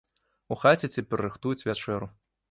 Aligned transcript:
У 0.53 0.55
хаце 0.61 0.87
цяпер 0.95 1.23
рыхтуюць 1.25 1.65
вячэру. 1.67 2.07